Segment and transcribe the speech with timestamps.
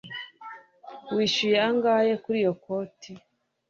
[1.15, 3.11] Wishyuye angahe kuri iyo koti